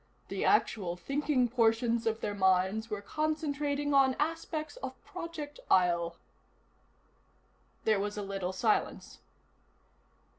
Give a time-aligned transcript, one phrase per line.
[0.29, 6.15] The actual thinking portions of their minds were concentrating on aspects of Project Isle."
[7.83, 9.19] There was a little silence.